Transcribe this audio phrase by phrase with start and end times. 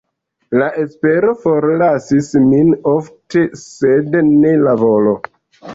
[0.61, 5.17] La espero forlasis min ofte, sed ne la volo.